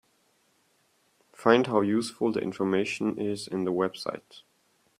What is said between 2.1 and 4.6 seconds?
the information is in the website.